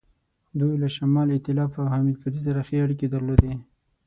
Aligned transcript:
دوی 0.59 0.73
له 0.83 0.87
شمال 0.95 1.27
ایتلاف 1.31 1.71
او 1.81 1.85
حامد 1.93 2.15
کرزي 2.21 2.41
سره 2.47 2.59
ښې 2.67 2.77
اړیکې 2.85 3.07
درلودې. 3.09 3.53